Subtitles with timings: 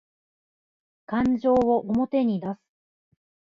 [1.05, 2.59] 感情を表に出す